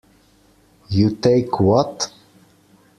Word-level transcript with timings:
You 0.89 1.11
take 1.17 1.59
what? 1.59 2.11